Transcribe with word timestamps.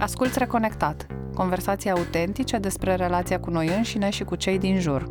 Asculți 0.00 0.38
Reconectat, 0.38 1.06
conversații 1.34 1.90
autentice 1.90 2.58
despre 2.58 2.94
relația 2.94 3.40
cu 3.40 3.50
noi 3.50 3.76
înșine 3.76 4.10
și 4.10 4.24
cu 4.24 4.36
cei 4.36 4.58
din 4.58 4.80
jur. 4.80 5.06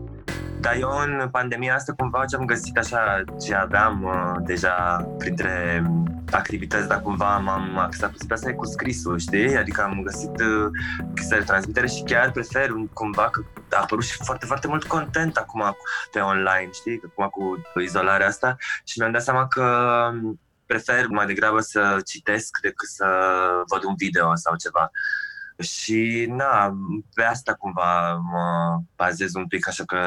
Dar 0.60 0.76
eu 0.80 0.90
în 0.90 1.30
pandemia 1.30 1.76
asta 1.76 1.94
cumva 1.98 2.26
ce 2.26 2.36
am 2.36 2.46
găsit 2.46 2.78
așa 2.78 3.24
ce 3.42 3.56
aveam 3.56 4.04
uh, 4.04 4.46
deja 4.46 5.08
printre 5.18 5.84
activități, 6.32 6.88
dar 6.88 7.02
cumva 7.02 7.38
m-am 7.38 7.78
axat 7.78 8.12
pe 8.28 8.34
asta 8.34 8.54
cu 8.54 8.66
scrisul, 8.66 9.18
știi? 9.18 9.58
Adică 9.58 9.82
am 9.82 10.02
găsit 10.04 10.40
uh, 10.40 10.68
chestia 11.16 11.38
de 11.38 11.44
transmitere 11.44 11.88
și 11.88 12.04
chiar 12.04 12.32
prefer 12.32 12.70
cumva 12.94 13.30
că 13.32 13.44
a 13.72 13.80
apărut 13.82 14.04
și 14.04 14.24
foarte, 14.24 14.46
foarte 14.46 14.68
mult 14.68 14.84
content 14.84 15.36
acum 15.36 15.76
pe 16.12 16.20
online, 16.20 16.70
știi? 16.74 17.02
Acum 17.04 17.30
cu 17.74 17.80
izolarea 17.80 18.28
asta 18.28 18.56
și 18.84 19.00
mi-am 19.00 19.12
dat 19.12 19.24
seama 19.24 19.48
că 19.48 19.64
prefer 20.72 21.08
mai 21.08 21.26
degrabă 21.26 21.60
să 21.60 22.00
citesc 22.06 22.58
decât 22.62 22.90
să 22.90 23.08
văd 23.68 23.84
un 23.84 23.96
video 23.96 24.36
sau 24.36 24.56
ceva. 24.56 24.92
Și 25.60 26.26
na, 26.30 26.74
pe 27.14 27.24
asta 27.24 27.54
cumva 27.54 28.14
mă 28.14 28.80
bazez 28.96 29.34
un 29.34 29.48
pic, 29.48 29.68
așa 29.68 29.86
că 29.86 29.98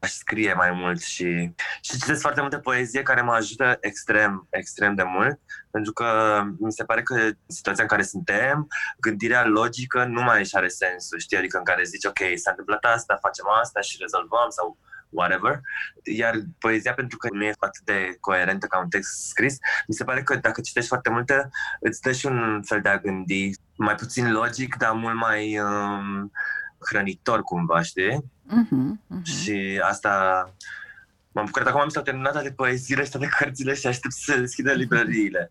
aș 0.00 0.10
scrie 0.10 0.52
mai 0.52 0.70
mult 0.70 1.00
și, 1.00 1.52
și 1.80 1.98
citesc 1.98 2.20
foarte 2.20 2.40
multe 2.40 2.58
poezie 2.58 3.02
care 3.02 3.20
mă 3.20 3.32
ajută 3.32 3.76
extrem, 3.80 4.46
extrem 4.50 4.94
de 4.94 5.02
mult, 5.02 5.40
pentru 5.70 5.92
că 5.92 6.40
mi 6.58 6.72
se 6.72 6.84
pare 6.84 7.02
că 7.02 7.14
în 7.14 7.34
situația 7.46 7.82
în 7.82 7.88
care 7.88 8.02
suntem, 8.02 8.68
gândirea 8.98 9.44
logică 9.44 10.04
nu 10.04 10.22
mai 10.22 10.38
își 10.40 10.56
are 10.56 10.68
sensul, 10.68 11.18
știi? 11.18 11.36
Adică 11.36 11.58
în 11.58 11.64
care 11.64 11.82
zici, 11.82 12.04
ok, 12.04 12.18
s-a 12.34 12.50
întâmplat 12.50 12.84
asta, 12.84 13.18
facem 13.20 13.44
asta 13.62 13.80
și 13.80 13.96
rezolvăm 14.00 14.48
sau 14.48 14.78
whatever. 15.10 15.60
Iar 16.04 16.34
poezia, 16.58 16.94
pentru 16.94 17.16
că 17.16 17.28
nu 17.32 17.44
e 17.44 17.52
atât 17.58 17.84
de 17.84 18.16
coerentă 18.20 18.66
ca 18.66 18.78
un 18.78 18.88
text 18.88 19.28
scris, 19.28 19.56
mi 19.86 19.94
se 19.94 20.04
pare 20.04 20.22
că 20.22 20.36
dacă 20.36 20.60
citești 20.60 20.88
foarte 20.88 21.10
multe, 21.10 21.50
îți 21.80 22.00
dă 22.00 22.12
și 22.12 22.26
un 22.26 22.62
fel 22.64 22.80
de 22.80 22.88
a 22.88 22.98
gândi 22.98 23.50
mai 23.76 23.94
puțin 23.94 24.32
logic, 24.32 24.76
dar 24.76 24.92
mult 24.92 25.16
mai 25.16 25.58
um, 25.58 26.32
hrănitor 26.88 27.42
cumva, 27.42 27.82
știi? 27.82 28.24
Uh-huh, 28.50 29.16
uh-huh. 29.16 29.22
Și 29.24 29.80
asta 29.82 30.44
M-am 31.32 31.44
bucurat 31.44 31.68
acum 31.68 31.80
am 31.80 31.88
s-au 31.88 32.02
terminat 32.02 32.32
toate 32.32 32.50
poeziile 32.50 33.04
și 33.04 33.10
toate 33.10 33.28
cărțile 33.38 33.74
și 33.74 33.86
aștept 33.86 34.14
să 34.14 34.38
deschidă 34.38 34.72
librăriile. 34.72 35.50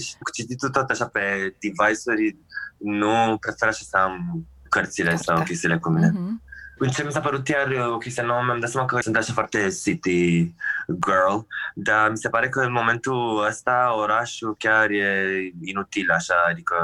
Și 0.00 0.14
cu 0.22 0.30
cititul 0.30 0.68
tot 0.68 0.90
așa 0.90 1.06
pe 1.06 1.54
device-uri, 1.60 2.36
nu 2.78 3.36
prefer 3.40 3.68
așa 3.68 3.84
să 3.88 3.96
am 3.96 4.46
cărțile 4.68 5.16
sau 5.16 5.42
chestiile 5.42 5.78
cu 5.78 5.88
mine. 5.88 6.10
Uh-huh. 6.10 6.49
În 6.82 6.88
ce 6.88 7.04
mi 7.04 7.12
s-a 7.12 7.20
părut 7.20 7.48
iar 7.48 7.70
uh, 7.70 7.92
o 7.92 7.98
chestie 7.98 8.22
nouă, 8.22 8.42
mi-am 8.44 8.60
dat 8.60 8.70
seama 8.70 8.86
că 8.86 9.00
sunt 9.00 9.16
așa 9.16 9.32
foarte 9.32 9.68
city 9.82 10.54
girl, 10.86 11.38
dar 11.74 12.10
mi 12.10 12.16
se 12.16 12.28
pare 12.28 12.48
că 12.48 12.60
în 12.60 12.72
momentul 12.72 13.44
ăsta 13.46 13.94
orașul 13.96 14.56
chiar 14.58 14.90
e 14.90 15.26
inutil, 15.64 16.10
așa, 16.10 16.34
adică 16.48 16.76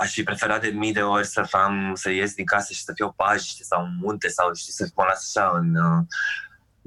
aș 0.00 0.12
fi 0.12 0.22
preferat 0.22 0.60
de 0.60 0.68
mii 0.68 0.92
de 0.92 1.02
ori 1.02 1.26
să 1.26 1.42
fac, 1.42 1.70
să 1.94 2.10
ies 2.10 2.34
din 2.34 2.44
casă 2.44 2.72
și 2.72 2.82
să 2.82 2.92
fiu 2.94 3.06
o 3.06 3.10
pajiște 3.10 3.62
sau 3.62 3.82
un 3.82 3.98
munte 4.00 4.28
sau 4.28 4.54
știi, 4.54 4.72
să 4.72 4.88
mă 4.94 5.04
las 5.08 5.32
așa 5.34 5.50
în 5.54 5.74
uh, 5.74 6.04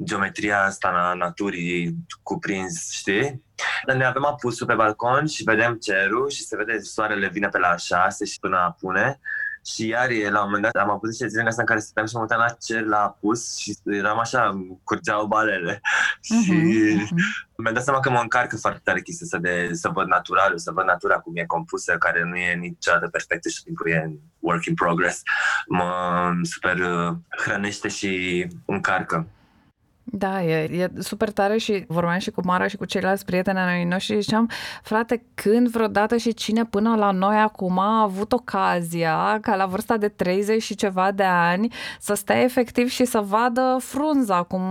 geometria 0.03 0.63
asta 0.63 0.87
a 0.87 1.13
naturii 1.13 1.95
cuprins, 2.23 2.91
știi? 2.91 3.43
Dar 3.85 3.95
ne 3.95 4.05
avem 4.05 4.25
apusul 4.25 4.67
pe 4.67 4.73
balcon 4.73 5.25
și 5.27 5.43
vedem 5.43 5.75
cerul 5.75 6.29
și 6.29 6.43
se 6.43 6.55
vede 6.55 6.79
soarele 6.79 7.27
vine 7.27 7.47
pe 7.47 7.57
la 7.57 7.75
șase 7.75 8.25
și 8.25 8.39
până 8.39 8.57
apune 8.57 9.19
și 9.65 9.87
iar 9.87 10.09
la 10.09 10.39
un 10.39 10.45
moment 10.45 10.63
dat 10.63 10.83
am 10.83 10.89
avut 10.89 11.09
niște 11.09 11.27
zile 11.27 11.41
în 11.41 11.47
astea 11.47 11.63
în 11.63 11.69
care 11.69 11.79
stăteam 11.79 12.05
și 12.05 12.15
mă 12.15 12.21
uitam 12.21 12.39
la 12.39 12.55
cer 12.65 12.83
la 12.83 12.97
apus 12.97 13.57
și 13.57 13.77
eram 13.85 14.19
așa, 14.19 14.65
curgeau 14.83 15.25
balele. 15.25 15.75
Uh-huh, 15.75 16.43
și 16.43 16.51
uh-huh. 16.51 17.55
mi-am 17.57 17.73
dat 17.73 17.83
seama 17.83 17.99
că 17.99 18.09
mă 18.09 18.19
încarcă 18.19 18.57
foarte 18.57 18.81
tare 18.83 19.01
chestia 19.01 19.27
să, 19.29 19.37
de, 19.37 19.69
să 19.73 19.89
văd 19.89 20.07
naturalul, 20.07 20.57
să 20.57 20.71
văd 20.71 20.85
natura 20.85 21.15
cum 21.15 21.35
e 21.35 21.45
compusă, 21.45 21.97
care 21.97 22.23
nu 22.23 22.35
e 22.35 22.53
niciodată 22.53 23.07
perfectă 23.07 23.49
și 23.49 23.63
timpul 23.63 23.89
e 23.89 24.03
în 24.05 24.17
work 24.39 24.65
in 24.65 24.73
progress. 24.73 25.21
Mă 25.67 25.91
super 26.41 26.77
uh, 26.77 27.15
hrănește 27.29 27.87
și 27.87 28.47
încarcă. 28.65 29.27
Da, 30.13 30.43
e, 30.43 30.53
e 30.53 30.91
super 30.99 31.31
tare 31.31 31.57
și 31.57 31.83
vorbeam 31.87 32.17
și 32.19 32.31
cu 32.31 32.41
Mara 32.45 32.67
și 32.67 32.77
cu 32.77 32.85
ceilalți 32.85 33.25
prieteni 33.25 33.59
ai 33.59 33.83
noștri 33.83 34.13
și 34.13 34.21
ziceam, 34.21 34.49
frate, 34.83 35.23
când 35.33 35.69
vreodată 35.69 36.17
și 36.17 36.33
cine 36.33 36.65
până 36.65 36.95
la 36.95 37.11
noi 37.11 37.35
acum 37.35 37.79
a 37.79 38.01
avut 38.01 38.31
ocazia 38.31 39.37
ca 39.41 39.55
la 39.55 39.65
vârsta 39.65 39.97
de 39.97 40.07
30 40.07 40.61
și 40.61 40.75
ceva 40.75 41.11
de 41.11 41.23
ani 41.23 41.73
să 41.99 42.13
stea 42.13 42.41
efectiv 42.41 42.89
și 42.89 43.05
să 43.05 43.19
vadă 43.19 43.77
frunza, 43.79 44.43
cum 44.43 44.61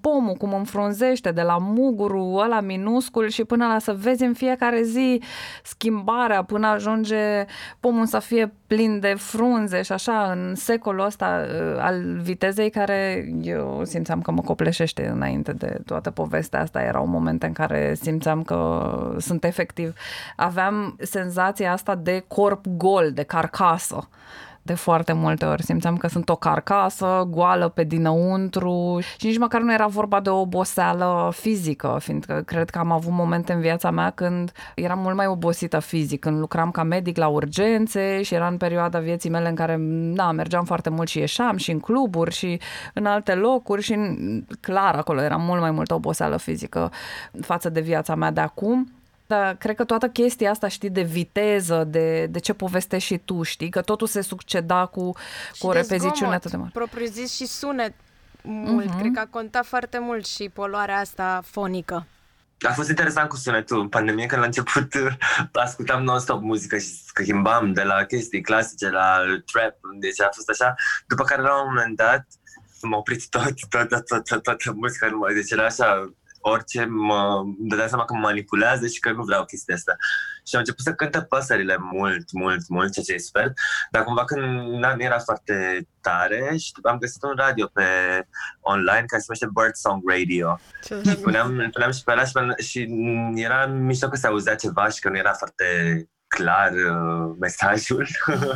pomul, 0.00 0.34
cum 0.34 0.54
înfrunzește 0.54 1.30
de 1.30 1.42
la 1.42 1.58
mugurul 1.58 2.40
ăla 2.42 2.60
minuscul 2.60 3.28
și 3.28 3.44
până 3.44 3.66
la 3.66 3.78
să 3.78 3.92
vezi 3.98 4.24
în 4.24 4.34
fiecare 4.34 4.82
zi 4.82 5.22
schimbarea 5.62 6.44
până 6.44 6.66
ajunge 6.66 7.44
pomul 7.80 8.06
să 8.06 8.18
fie 8.18 8.54
plin 8.74 9.00
de 9.00 9.14
frunze 9.18 9.82
și 9.82 9.92
așa 9.92 10.30
în 10.32 10.54
secolul 10.54 11.04
ăsta 11.04 11.46
uh, 11.46 11.78
al 11.78 12.18
vitezei 12.20 12.70
care 12.70 13.28
eu 13.42 13.80
simțeam 13.84 14.22
că 14.22 14.30
mă 14.30 14.40
copleșește 14.40 15.08
înainte 15.08 15.52
de 15.52 15.80
toată 15.86 16.10
povestea 16.10 16.60
asta. 16.60 16.82
Erau 16.82 17.06
momente 17.06 17.46
în 17.46 17.52
care 17.52 17.94
simțeam 17.94 18.42
că 18.42 19.14
sunt 19.18 19.44
efectiv. 19.44 19.94
Aveam 20.36 20.96
senzația 21.00 21.72
asta 21.72 21.94
de 21.94 22.24
corp 22.28 22.66
gol, 22.76 23.10
de 23.12 23.22
carcasă 23.22 24.08
de 24.62 24.74
foarte 24.74 25.12
multe 25.12 25.44
ori. 25.44 25.62
Simțeam 25.62 25.96
că 25.96 26.08
sunt 26.08 26.28
o 26.28 26.36
carcasă 26.36 27.26
goală 27.30 27.68
pe 27.68 27.84
dinăuntru 27.84 28.98
și 29.18 29.26
nici 29.26 29.38
măcar 29.38 29.60
nu 29.60 29.72
era 29.72 29.86
vorba 29.86 30.20
de 30.20 30.28
o 30.28 30.40
oboseală 30.40 31.32
fizică, 31.34 31.96
fiindcă 32.00 32.42
cred 32.46 32.70
că 32.70 32.78
am 32.78 32.90
avut 32.90 33.12
momente 33.12 33.52
în 33.52 33.60
viața 33.60 33.90
mea 33.90 34.10
când 34.10 34.52
eram 34.74 34.98
mult 34.98 35.16
mai 35.16 35.26
obosită 35.26 35.78
fizic, 35.78 36.20
când 36.20 36.38
lucram 36.38 36.70
ca 36.70 36.82
medic 36.82 37.16
la 37.16 37.26
urgențe 37.26 38.22
și 38.22 38.34
era 38.34 38.46
în 38.46 38.56
perioada 38.56 38.98
vieții 38.98 39.30
mele 39.30 39.48
în 39.48 39.54
care, 39.54 39.76
da, 40.14 40.32
mergeam 40.32 40.64
foarte 40.64 40.90
mult 40.90 41.08
și 41.08 41.18
ieșeam 41.18 41.56
și 41.56 41.70
în 41.70 41.80
cluburi 41.80 42.34
și 42.34 42.60
în 42.94 43.06
alte 43.06 43.34
locuri 43.34 43.82
și 43.82 43.98
clar 44.60 44.94
acolo 44.94 45.22
era 45.22 45.36
mult 45.36 45.60
mai 45.60 45.70
multă 45.70 45.94
oboseală 45.94 46.36
fizică 46.36 46.90
față 47.40 47.68
de 47.68 47.80
viața 47.80 48.14
mea 48.14 48.30
de 48.30 48.40
acum. 48.40 48.99
Dar 49.30 49.56
cred 49.56 49.76
că 49.76 49.84
toată 49.84 50.08
chestia 50.08 50.50
asta, 50.50 50.68
știi, 50.68 50.90
de 50.90 51.02
viteză, 51.02 51.84
de, 51.84 52.26
de 52.26 52.38
ce 52.38 52.52
povestești 52.52 53.06
și 53.14 53.18
tu, 53.18 53.42
știi, 53.42 53.70
că 53.70 53.80
totul 53.80 54.06
se 54.06 54.20
succeda 54.20 54.86
cu, 54.86 55.12
cu 55.58 55.66
o 55.66 55.72
repeziciune 55.72 56.34
atât 56.34 56.50
de 56.50 56.56
mare. 56.56 56.70
propriu 56.72 57.06
zis 57.06 57.34
și 57.34 57.46
sunet 57.46 57.94
mult. 58.42 58.88
Uh-huh. 58.88 58.98
Cred 58.98 59.12
că 59.14 59.20
a 59.20 59.26
contat 59.30 59.66
foarte 59.66 59.98
mult 59.98 60.26
și 60.26 60.48
poluarea 60.48 60.98
asta 60.98 61.42
fonică. 61.44 62.06
A 62.68 62.72
fost 62.72 62.88
interesant 62.88 63.28
cu 63.28 63.36
sunetul 63.36 63.80
în 63.80 63.88
pandemie, 63.88 64.26
când 64.26 64.40
la 64.40 64.46
început 64.46 64.92
ascultam 65.52 66.02
non-stop 66.02 66.42
muzică 66.42 66.78
și 66.78 66.88
schimbam 67.04 67.72
de 67.72 67.82
la 67.82 68.04
chestii 68.04 68.40
clasice 68.40 68.90
la 68.90 69.18
trap, 69.52 69.74
deci 70.00 70.20
a 70.20 70.28
fost 70.32 70.48
așa. 70.48 70.74
După 71.06 71.24
care 71.24 71.42
la 71.42 71.62
un 71.62 71.68
moment 71.68 71.96
dat 71.96 72.26
m-a 72.82 72.96
oprit 72.96 73.28
tot, 73.28 73.54
tot, 73.68 73.88
tot, 73.88 74.06
tot, 74.06 74.24
tot, 74.24 74.42
toată 74.42 74.72
muzica, 74.72 75.06
numai, 75.06 75.34
deci 75.34 75.50
era 75.50 75.64
așa 75.64 76.12
orice 76.40 76.84
mă 76.84 77.42
dădeam 77.58 77.88
seama 77.88 78.04
că 78.04 78.14
mă 78.14 78.20
manipulează 78.20 78.86
și 78.86 79.00
că 79.00 79.12
nu 79.12 79.22
vreau 79.22 79.44
chestia 79.44 79.74
asta. 79.74 79.96
Și 80.46 80.54
am 80.54 80.60
început 80.60 80.84
să 80.84 80.92
cântă 80.92 81.20
păsările 81.20 81.76
mult, 81.80 82.32
mult, 82.32 82.68
mult, 82.68 82.92
ceea 82.92 83.04
ce 83.04 83.12
e 83.12 83.18
super, 83.18 83.52
dar 83.90 84.04
cumva 84.04 84.24
când 84.24 84.42
nu 84.42 85.02
era 85.02 85.18
foarte 85.18 85.86
tare 86.00 86.56
și 86.58 86.72
am 86.82 86.98
găsit 86.98 87.22
un 87.22 87.34
radio 87.36 87.66
pe 87.66 87.82
online 88.60 89.04
care 89.06 89.22
se 89.22 89.26
numește 89.28 89.48
Bird 89.54 89.74
Song 89.74 90.10
Radio. 90.10 90.60
Ce 90.84 91.02
și 91.10 91.16
puneam, 91.16 91.68
puneam 91.72 91.92
și 91.92 92.04
pe 92.04 92.12
ăla 92.12 92.24
și, 92.24 92.68
și 92.68 92.88
era 93.34 93.66
mișto 93.66 94.08
că 94.08 94.16
se 94.16 94.26
auzea 94.26 94.54
ceva 94.54 94.88
și 94.88 95.00
că 95.00 95.08
nu 95.08 95.16
era 95.16 95.32
foarte 95.32 95.64
clar 96.26 96.72
uh, 96.72 97.36
mesajul 97.40 98.06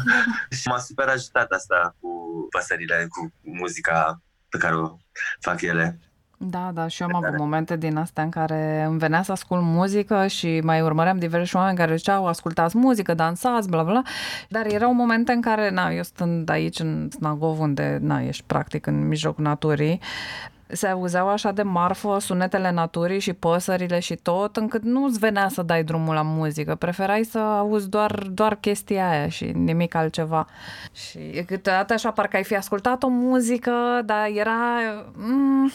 și 0.58 0.68
m-a 0.68 0.78
super 0.78 1.08
ajutat 1.08 1.50
asta 1.50 1.96
cu 2.00 2.08
păsările, 2.50 3.06
cu 3.08 3.32
muzica 3.40 4.22
pe 4.48 4.58
care 4.58 4.76
o 4.76 4.96
fac 5.40 5.60
ele. 5.60 5.98
Da, 6.46 6.70
da, 6.74 6.86
și 6.86 7.02
eu 7.02 7.08
am 7.12 7.24
avut 7.24 7.38
momente 7.38 7.76
din 7.76 7.96
astea 7.96 8.22
în 8.22 8.28
care 8.28 8.84
îmi 8.88 8.98
venea 8.98 9.22
să 9.22 9.32
ascult 9.32 9.62
muzică 9.62 10.26
și 10.26 10.60
mai 10.64 10.80
urmăream 10.80 11.18
diversi 11.18 11.56
oameni 11.56 11.76
care 11.76 11.96
ziceau 11.96 12.26
ascultați 12.26 12.76
muzică, 12.76 13.14
dansați, 13.14 13.68
bla 13.68 13.82
bla, 13.82 14.02
dar 14.48 14.66
erau 14.66 14.92
momente 14.94 15.32
în 15.32 15.40
care, 15.40 15.70
na, 15.70 15.90
eu 15.90 16.02
stând 16.02 16.48
aici 16.48 16.78
în 16.78 17.08
Snagov, 17.10 17.60
unde, 17.60 17.98
na, 18.00 18.20
ești 18.20 18.42
practic 18.46 18.86
în 18.86 19.08
mijlocul 19.08 19.44
naturii, 19.44 20.00
se 20.66 20.86
auzeau 20.86 21.28
așa 21.28 21.52
de 21.52 21.62
marfă 21.62 22.18
sunetele 22.20 22.70
naturii 22.70 23.18
și 23.18 23.32
păsările 23.32 23.98
și 23.98 24.14
tot, 24.14 24.56
încât 24.56 24.82
nu-ți 24.82 25.18
venea 25.18 25.48
să 25.48 25.62
dai 25.62 25.84
drumul 25.84 26.14
la 26.14 26.22
muzică. 26.22 26.74
Preferai 26.74 27.24
să 27.24 27.38
auzi 27.38 27.88
doar, 27.88 28.26
doar 28.30 28.54
chestia 28.54 29.10
aia 29.10 29.28
și 29.28 29.44
nimic 29.44 29.94
altceva. 29.94 30.46
Și 30.92 31.44
câteodată 31.46 31.92
așa 31.92 32.10
parcă 32.10 32.36
ai 32.36 32.44
fi 32.44 32.56
ascultat 32.56 33.02
o 33.02 33.08
muzică, 33.08 34.02
dar 34.04 34.28
era... 34.34 34.56
Mm, 35.14 35.70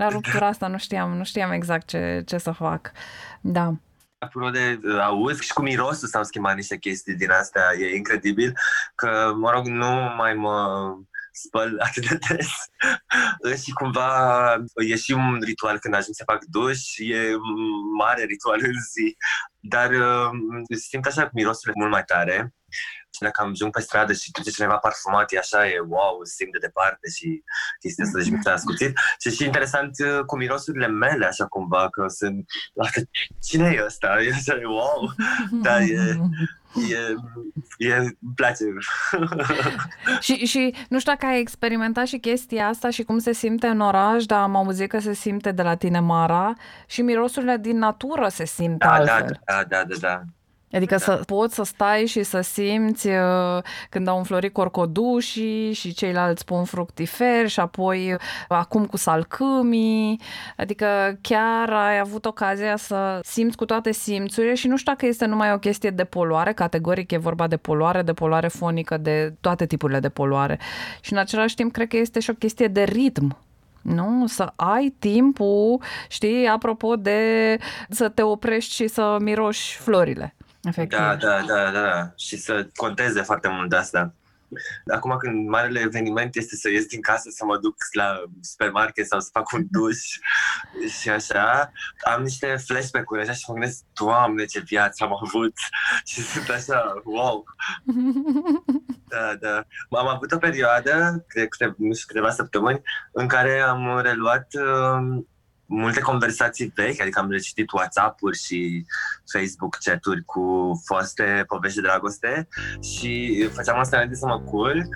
la 0.00 0.08
ruptura 0.08 0.46
asta 0.46 0.66
nu 0.66 0.78
știam, 0.78 1.16
nu 1.16 1.24
știam 1.24 1.50
exact 1.50 1.86
ce, 1.86 2.22
ce 2.26 2.38
să 2.38 2.50
fac. 2.50 2.92
Da. 3.40 3.72
Apropo 4.18 4.50
de 4.50 4.80
uh, 4.84 5.00
auz 5.00 5.40
și 5.40 5.52
cu 5.52 5.62
mirosul 5.62 6.08
s-au 6.08 6.24
schimbat 6.24 6.54
niște 6.54 6.78
chestii 6.78 7.14
din 7.14 7.30
astea, 7.30 7.62
e 7.78 7.96
incredibil 7.96 8.56
că, 8.94 9.32
mă 9.36 9.50
rog, 9.50 9.66
nu 9.66 10.14
mai 10.16 10.34
mă 10.34 10.56
spăl 11.32 11.76
atât 11.86 12.08
de 12.08 12.18
des 13.42 13.62
și 13.62 13.70
cumva 13.70 14.54
e 14.74 14.96
și 14.96 15.12
un 15.12 15.38
ritual 15.44 15.78
când 15.78 15.94
ajung 15.94 16.14
să 16.14 16.22
fac 16.26 16.44
duș, 16.44 16.96
e 16.96 17.36
mare 17.98 18.24
ritual 18.24 18.60
în 18.62 18.80
zi 18.92 19.16
dar 19.60 19.90
uh, 19.90 20.30
simt 20.78 21.06
așa 21.06 21.30
mirosurile 21.32 21.80
mult 21.80 21.90
mai 21.90 22.04
tare 22.04 22.54
și 23.14 23.20
dacă 23.20 23.42
am 23.42 23.50
ajung 23.50 23.72
pe 23.72 23.80
stradă 23.80 24.12
și 24.12 24.30
trece 24.30 24.50
cineva 24.50 24.76
parfumat, 24.76 25.32
e 25.32 25.38
așa, 25.38 25.68
e 25.68 25.78
wow, 25.78 26.20
simt 26.22 26.52
de 26.52 26.58
departe 26.58 27.10
și 27.16 27.42
chestia 27.80 28.04
asta, 28.04 28.18
deci 28.18 28.30
mi 28.30 28.42
s-a 28.42 28.52
ascuțit. 28.52 28.98
Și 29.20 29.30
și 29.30 29.44
interesant 29.44 29.98
uh, 29.98 30.24
cu 30.26 30.36
mirosurile 30.36 30.86
mele, 30.86 31.26
așa 31.26 31.46
cumva, 31.46 31.88
că 31.90 32.04
sunt, 32.08 32.44
cine 33.48 33.72
e 33.76 33.84
ăsta? 33.84 34.22
E 34.22 34.32
așa, 34.32 34.54
e 34.60 34.66
wow, 34.66 35.12
dar 35.64 35.80
e, 35.80 36.16
e, 36.74 37.14
e, 37.86 37.96
îmi 37.96 38.16
place. 38.34 38.64
și, 40.20 40.34
și 40.34 40.74
nu 40.88 40.98
știu 40.98 41.12
dacă 41.12 41.26
ai 41.26 41.40
experimentat 41.40 42.06
și 42.06 42.18
chestia 42.18 42.66
asta 42.66 42.90
și 42.90 43.02
cum 43.02 43.18
se 43.18 43.32
simte 43.32 43.66
în 43.66 43.80
oraș, 43.80 44.24
dar 44.24 44.40
am 44.40 44.56
auzit 44.56 44.88
că 44.88 44.98
se 44.98 45.12
simte 45.12 45.52
de 45.52 45.62
la 45.62 45.74
tine, 45.74 46.00
Mara, 46.00 46.52
și 46.86 47.02
mirosurile 47.02 47.56
din 47.56 47.78
natură 47.78 48.28
se 48.28 48.44
simt 48.44 48.78
da, 48.78 48.92
altfel. 48.92 49.40
Da, 49.44 49.64
da, 49.68 49.84
da, 49.84 49.96
da. 50.00 50.22
Adică 50.72 50.94
da. 50.94 51.00
să 51.00 51.20
poți 51.26 51.54
să 51.54 51.62
stai 51.62 52.06
și 52.06 52.22
să 52.22 52.40
simți 52.40 53.08
uh, 53.08 53.62
când 53.88 54.08
au 54.08 54.16
înflorit 54.16 54.52
corcodușii 54.52 55.72
și 55.72 55.92
ceilalți 55.92 56.44
pun 56.44 56.64
fructiferi 56.64 57.48
și 57.48 57.60
apoi 57.60 58.12
uh, 58.12 58.18
acum 58.48 58.86
cu 58.86 58.96
salcâmii. 58.96 60.20
Adică 60.56 61.18
chiar 61.20 61.72
ai 61.72 61.98
avut 61.98 62.24
ocazia 62.24 62.76
să 62.76 63.20
simți 63.22 63.56
cu 63.56 63.64
toate 63.64 63.92
simțurile 63.92 64.54
și 64.54 64.68
nu 64.68 64.76
știu 64.76 64.92
dacă 64.92 65.06
este 65.06 65.26
numai 65.26 65.52
o 65.52 65.58
chestie 65.58 65.90
de 65.90 66.04
poluare, 66.04 66.52
categoric 66.52 67.10
e 67.10 67.16
vorba 67.16 67.46
de 67.46 67.56
poluare, 67.56 68.02
de 68.02 68.12
poluare 68.12 68.48
fonică, 68.48 68.96
de 68.96 69.34
toate 69.40 69.66
tipurile 69.66 70.00
de 70.00 70.08
poluare. 70.08 70.58
Și 71.00 71.12
în 71.12 71.18
același 71.18 71.54
timp 71.54 71.72
cred 71.72 71.88
că 71.88 71.96
este 71.96 72.20
și 72.20 72.30
o 72.30 72.34
chestie 72.34 72.66
de 72.66 72.82
ritm 72.82 73.36
nu? 73.82 74.26
Să 74.26 74.52
ai 74.56 74.94
timpul, 74.98 75.80
știi, 76.08 76.46
apropo 76.46 76.96
de 76.96 77.58
să 77.88 78.08
te 78.08 78.22
oprești 78.22 78.74
și 78.74 78.86
să 78.86 79.16
miroși 79.20 79.76
florile. 79.76 80.34
Efectiv. 80.62 80.98
Da, 80.98 81.16
da, 81.16 81.42
da, 81.46 81.70
da. 81.70 82.12
Și 82.16 82.36
să 82.36 82.68
conteze 82.74 83.22
foarte 83.22 83.48
mult 83.48 83.70
de 83.70 83.76
asta. 83.76 84.14
Acum 84.92 85.16
când 85.16 85.48
marele 85.48 85.80
eveniment 85.80 86.36
este 86.36 86.56
să 86.56 86.70
ies 86.70 86.86
din 86.86 87.00
casă, 87.00 87.28
să 87.30 87.44
mă 87.44 87.58
duc 87.58 87.76
la 87.92 88.22
supermarket 88.40 89.06
sau 89.06 89.20
să 89.20 89.28
fac 89.32 89.52
un 89.52 89.66
duș 89.70 89.98
și 91.00 91.10
așa, 91.10 91.72
am 92.14 92.22
niște 92.22 92.56
flashback-uri 92.66 93.20
așa 93.20 93.32
și 93.32 93.44
mă 93.46 93.54
gândesc, 93.54 93.82
Doamne, 93.92 94.44
ce 94.44 94.60
viață 94.60 95.04
am 95.04 95.18
avut 95.22 95.54
și 96.10 96.20
sunt 96.20 96.48
așa, 96.48 97.00
wow. 97.04 97.44
Da, 99.08 99.34
da. 99.40 99.64
Am 99.98 100.08
avut 100.08 100.32
o 100.32 100.38
perioadă, 100.38 101.24
de 101.34 101.46
câte, 101.46 101.74
nu 101.78 101.94
știu, 101.94 102.06
câteva 102.06 102.30
săptămâni, 102.30 102.82
în 103.12 103.26
care 103.26 103.60
am 103.60 104.00
reluat 104.00 104.46
uh, 104.54 105.22
multe 105.70 106.00
conversații 106.00 106.72
vechi, 106.74 107.00
adică 107.00 107.18
am 107.18 107.30
recitit 107.30 107.70
WhatsApp-uri 107.70 108.38
și 108.38 108.86
Facebook 109.32 109.78
chat-uri 109.84 110.24
cu 110.24 110.72
foste 110.84 111.44
povești 111.46 111.80
de 111.80 111.86
dragoste 111.86 112.48
și 112.80 113.42
făceam 113.52 113.78
asta 113.78 113.96
înainte 113.96 114.16
să 114.16 114.26
mă 114.26 114.40
culc 114.40 114.86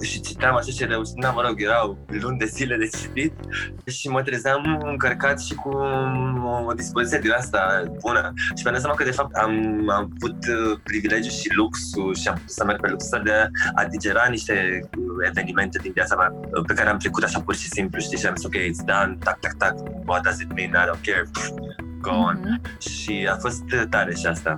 și 0.00 0.20
citeam 0.20 0.56
așa 0.56 0.70
și 0.70 0.84
reușeam, 0.84 1.20
da, 1.20 1.30
mă 1.30 1.42
rog, 1.46 1.62
erau 1.62 1.98
luni 2.06 2.38
de 2.38 2.44
zile 2.44 2.76
de 2.76 2.86
citit 2.86 3.32
și 3.86 4.08
mă 4.08 4.22
trezeam 4.22 4.80
încărcat 4.84 5.40
și 5.40 5.54
cu 5.54 5.68
o 6.66 6.72
dispoziție 6.72 7.18
din 7.18 7.30
asta 7.30 7.82
bună. 8.00 8.32
Și 8.56 8.62
mi-am 8.62 8.74
dat 8.74 8.80
seama 8.80 8.96
că, 8.96 9.04
de 9.04 9.10
fapt, 9.10 9.34
am, 9.34 9.52
am 9.90 10.10
avut 10.18 10.38
uh, 10.48 10.78
privilegiul 10.82 11.32
și 11.32 11.54
luxul 11.54 12.14
și 12.14 12.28
am 12.28 12.34
putut 12.34 12.50
să 12.50 12.64
merg 12.64 12.80
pe 12.80 12.88
luxul 12.88 13.20
de 13.24 13.50
a 13.74 13.84
digera 13.84 14.26
niște 14.28 14.80
evenimente 15.28 15.78
din 15.82 15.92
viața 15.92 16.16
mea 16.16 16.32
uh, 16.34 16.64
pe 16.66 16.74
care 16.74 16.88
am 16.88 16.98
trecut 16.98 17.22
așa 17.22 17.40
pur 17.40 17.54
și 17.54 17.68
simplu, 17.68 18.00
știi, 18.00 18.18
și 18.18 18.26
am 18.26 18.34
zis, 18.36 18.44
ok, 18.44 18.54
it's 18.54 18.84
done, 18.84 19.16
tac, 19.24 19.38
tac, 19.38 19.52
tac, 19.52 19.74
what 20.06 20.22
does 20.22 20.40
it 20.40 20.52
mean, 20.54 20.70
I 20.70 20.88
don't 20.88 21.04
care, 21.04 21.24
Pff, 21.32 21.50
go 22.00 22.10
on. 22.10 22.36
Mm-hmm. 22.38 22.78
Și 22.78 23.28
a 23.30 23.36
fost 23.36 23.62
tare 23.90 24.14
și 24.14 24.26
asta. 24.26 24.54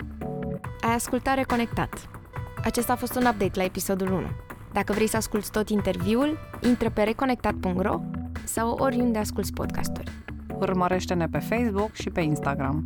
Ai 0.81 0.95
ascultat 0.95 1.35
Reconectat. 1.35 2.09
Acesta 2.65 2.93
a 2.93 2.97
fost 2.97 3.15
un 3.15 3.27
update 3.27 3.51
la 3.55 3.65
episodul 3.65 4.13
1. 4.13 4.27
Dacă 4.73 4.93
vrei 4.93 5.07
să 5.07 5.17
asculti 5.17 5.51
tot 5.51 5.69
interviul, 5.69 6.39
intră 6.63 6.91
pe 6.91 7.03
reconectat.ro 7.03 8.01
sau 8.45 8.71
oriunde 8.71 9.19
asculti 9.19 9.53
podcasturi. 9.53 10.11
Urmărește-ne 10.59 11.27
pe 11.27 11.39
Facebook 11.39 11.93
și 11.93 12.11
pe 12.11 12.21
Instagram. 12.21 12.83